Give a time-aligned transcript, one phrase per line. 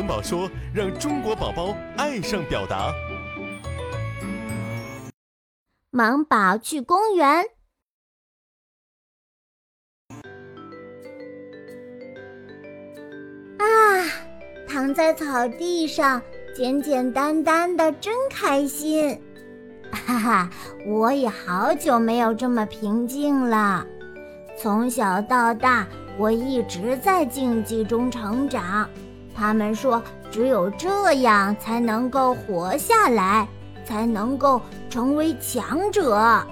[0.00, 2.90] 萌宝说，让中国宝宝爱上表达。
[5.90, 7.44] 萌宝去公园。
[13.58, 13.66] 啊，
[14.66, 16.22] 躺在草地上，
[16.56, 19.20] 简简单单的，真开心。
[19.92, 20.50] 哈哈，
[20.86, 23.86] 我也好久没有这么平静了。
[24.56, 25.86] 从小到大，
[26.16, 28.88] 我一直在竞技中成长。
[29.34, 33.48] 他们说，只有这样才能够活下来，
[33.84, 36.44] 才能够成为强者。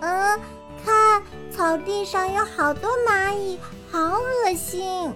[0.00, 0.40] 嗯，
[0.84, 3.58] 看，草地上有好多蚂蚁，
[3.90, 5.12] 好恶心，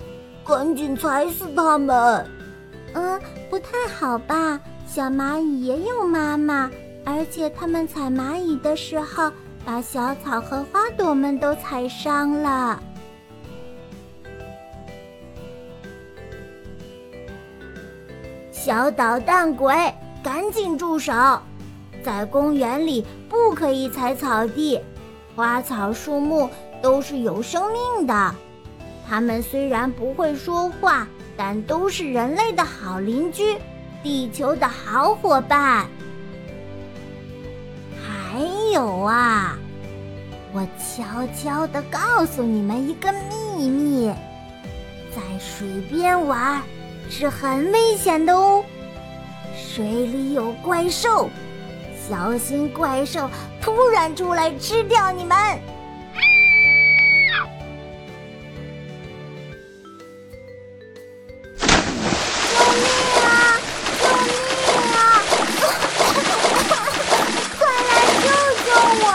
[0.46, 2.26] 赶紧踩死它们。
[2.94, 4.60] 嗯，不太好吧？
[4.86, 6.70] 小蚂蚁也有妈妈。
[7.04, 9.32] 而且他们踩蚂蚁的时候，
[9.64, 12.80] 把小草和花朵们都踩伤了。
[18.64, 19.74] 小捣蛋鬼，
[20.22, 21.12] 赶紧住手！
[22.04, 24.80] 在公园里不可以踩草地，
[25.34, 26.48] 花草树木
[26.80, 28.34] 都是有生命的，
[29.08, 33.58] 它们虽然不会说话，但都是人类的好邻居，
[34.00, 35.88] 地球的好伙伴。
[38.00, 38.38] 还
[38.72, 39.58] 有啊，
[40.52, 43.12] 我悄悄地告诉你们一个
[43.56, 44.06] 秘密：
[45.10, 46.62] 在水边玩
[47.10, 48.64] 是很危险的哦，
[49.54, 51.28] 水里有怪兽，
[52.08, 53.28] 小心怪兽
[53.60, 55.36] 突然出来吃掉你们！
[61.58, 61.66] 救
[62.74, 62.84] 命
[63.22, 63.60] 啊！
[64.02, 64.32] 救命
[64.94, 64.96] 啊！
[67.58, 67.90] 快来
[68.22, 68.26] 救
[68.64, 68.66] 救
[69.04, 69.06] 我！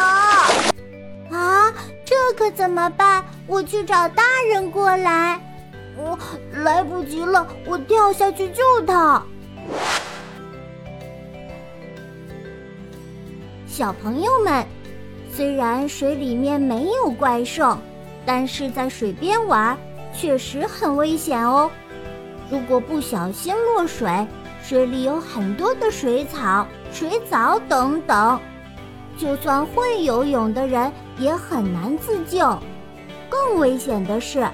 [1.35, 1.37] 啊，
[2.05, 3.25] 这可怎么办？
[3.47, 5.41] 我去找大人过来。
[5.97, 6.17] 我
[6.63, 9.21] 来不及了，我掉下去救他。
[13.65, 14.65] 小朋友们，
[15.31, 17.77] 虽然水里面没有怪兽，
[18.25, 19.77] 但是在水边玩
[20.13, 21.69] 确实很危险哦。
[22.49, 24.25] 如果不小心落水，
[24.63, 28.39] 水里有很多的水草、水藻等等。
[29.17, 32.57] 就算会游泳的人也很难自救，
[33.29, 34.47] 更危险的是，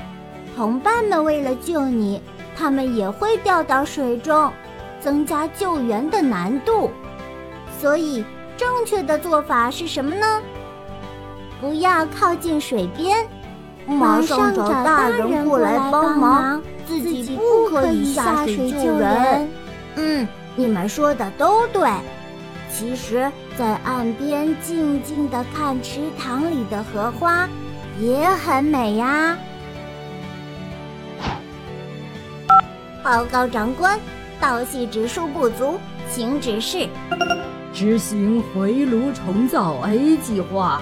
[0.56, 2.22] 同伴们为了救你，
[2.56, 4.52] 他们也会掉到水中，
[5.00, 6.91] 增加救援的难度。
[7.80, 8.24] 所以，
[8.56, 10.42] 正确的做法是什么呢？
[11.59, 13.25] 不要靠近水边，
[13.88, 19.50] 马上找大人过来帮忙，自己不可以下水救人。
[19.96, 21.90] 嗯，你们说的都对。
[22.72, 27.47] 其实，在岸边静静的看池塘里的荷花，
[28.00, 29.38] 也很美呀。
[33.03, 34.00] 报告长官，
[34.40, 35.78] 盗戏指数不足，
[36.09, 36.88] 请指示。
[37.74, 40.81] 执行回炉重造 A 计划。